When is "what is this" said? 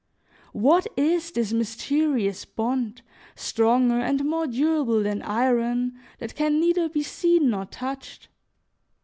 0.57-1.53